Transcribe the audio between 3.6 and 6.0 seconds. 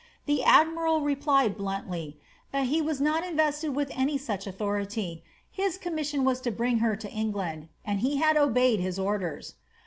with any such authority. His